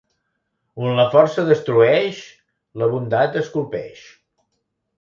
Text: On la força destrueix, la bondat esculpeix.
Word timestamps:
On 0.85 0.95
la 0.99 1.05
força 1.15 1.45
destrueix, 1.49 2.23
la 2.85 2.89
bondat 2.95 3.39
esculpeix. 3.45 4.03